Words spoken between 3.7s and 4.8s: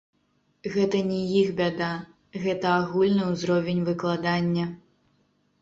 выкладання.